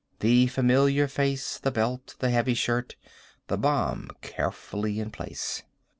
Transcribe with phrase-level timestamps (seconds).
[0.21, 2.95] The familiar face, the belt, the heavy shirt,
[3.49, 5.61] the bomb carefully in place.